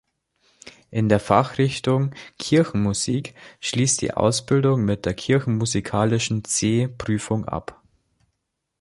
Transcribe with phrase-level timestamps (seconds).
[0.89, 7.79] In der Fachrichtung Kirchenmusik schließt die Ausbildung mit der kirchenmusikalischen C-Prüfung ab.